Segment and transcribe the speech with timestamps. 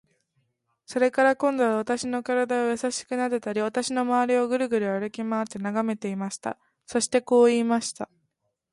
[0.87, 6.57] それから、今度は私の身体をやさしくなでたり、私のまわりをぐるぐる歩きまわって眺めていました。
[6.87, 8.09] そしてこう言いました。